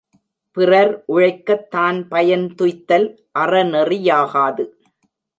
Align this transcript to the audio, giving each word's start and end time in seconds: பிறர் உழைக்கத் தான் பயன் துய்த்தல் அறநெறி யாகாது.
பிறர் 0.57 1.03
உழைக்கத் 1.05 1.67
தான் 1.69 1.99
பயன் 2.07 2.45
துய்த்தல் 2.55 3.05
அறநெறி 3.39 3.99
யாகாது. 4.01 4.63